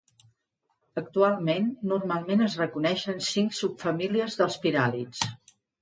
Actualment, 1.01 1.67
normalment 1.93 2.43
es 2.47 2.57
reconeixen 2.65 3.23
cinc 3.29 3.57
subfamílies 3.61 4.43
dels 4.45 4.63
piràlids. 4.67 5.27